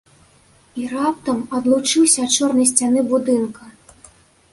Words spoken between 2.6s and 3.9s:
сцяны будынка.